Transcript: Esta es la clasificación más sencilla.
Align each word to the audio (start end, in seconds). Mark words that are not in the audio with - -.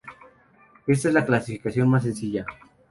Esta 0.87 1.09
es 1.09 1.13
la 1.13 1.27
clasificación 1.27 1.87
más 1.87 2.01
sencilla. 2.01 2.43